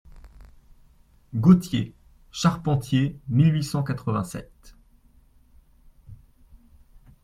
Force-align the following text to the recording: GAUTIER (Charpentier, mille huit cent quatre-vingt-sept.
GAUTIER 1.35 1.93
(Charpentier, 2.31 3.19
mille 3.29 3.53
huit 3.53 3.63
cent 3.63 3.83
quatre-vingt-sept. 3.83 4.75